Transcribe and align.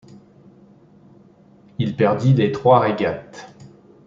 Il 1.77 1.95
perdit 1.95 2.33
les 2.33 2.51
trois 2.51 2.79
régates. 2.79 3.53